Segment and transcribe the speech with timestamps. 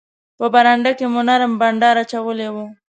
[0.37, 2.65] په برنډه کې مو نرم بانډار اچولی وو.